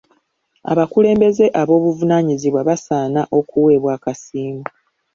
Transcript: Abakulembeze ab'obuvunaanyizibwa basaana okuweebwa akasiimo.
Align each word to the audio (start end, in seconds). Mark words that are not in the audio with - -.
Abakulembeze 0.71 1.45
ab'obuvunaanyizibwa 1.61 2.61
basaana 2.69 3.21
okuweebwa 3.37 3.91
akasiimo. 3.97 4.65